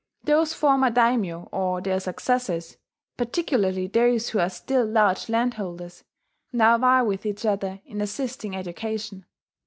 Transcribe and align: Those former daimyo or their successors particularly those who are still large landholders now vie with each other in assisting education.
Those 0.23 0.55
former 0.55 0.89
daimyo 0.89 1.47
or 1.51 1.79
their 1.79 1.99
successors 1.99 2.77
particularly 3.17 3.85
those 3.85 4.29
who 4.29 4.39
are 4.39 4.49
still 4.49 4.83
large 4.83 5.29
landholders 5.29 6.03
now 6.51 6.79
vie 6.79 7.03
with 7.03 7.23
each 7.23 7.45
other 7.45 7.81
in 7.85 8.01
assisting 8.01 8.55
education. 8.55 9.27